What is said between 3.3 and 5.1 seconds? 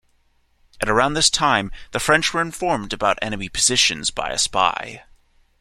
positions by a spy.